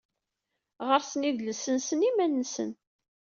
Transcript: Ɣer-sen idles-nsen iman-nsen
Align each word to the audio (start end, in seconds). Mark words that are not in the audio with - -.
Ɣer-sen 0.87 1.27
idles-nsen 1.29 2.01
iman-nsen 2.09 2.71